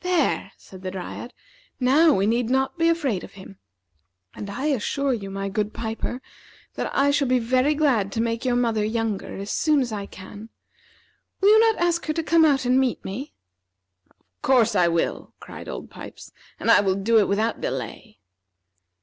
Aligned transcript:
"There," 0.00 0.52
said 0.56 0.80
the 0.80 0.90
Dryad; 0.90 1.34
"now 1.78 2.14
we 2.14 2.26
need 2.26 2.48
not 2.48 2.78
be 2.78 2.88
afraid 2.88 3.22
of 3.22 3.34
him. 3.34 3.58
And 4.34 4.48
I 4.48 4.68
assure 4.68 5.12
you, 5.12 5.28
my 5.28 5.50
good 5.50 5.74
piper, 5.74 6.22
that 6.76 6.90
I 6.96 7.10
shall 7.10 7.28
be 7.28 7.38
very 7.38 7.74
glad 7.74 8.10
to 8.12 8.22
make 8.22 8.46
your 8.46 8.56
mother 8.56 8.82
younger 8.82 9.36
as 9.36 9.50
soon 9.50 9.82
as 9.82 9.92
I 9.92 10.06
can. 10.06 10.48
Will 11.42 11.50
you 11.50 11.60
not 11.60 11.78
ask 11.82 12.06
her 12.06 12.14
to 12.14 12.22
come 12.22 12.46
out 12.46 12.64
and 12.64 12.80
meet 12.80 13.04
me?" 13.04 13.34
"Of 14.08 14.24
course 14.40 14.74
I 14.74 14.88
will," 14.88 15.34
cried 15.40 15.68
Old 15.68 15.90
Pipes; 15.90 16.32
"and 16.58 16.70
I 16.70 16.80
will 16.80 16.94
do 16.94 17.18
it 17.18 17.28
without 17.28 17.60
delay." 17.60 18.18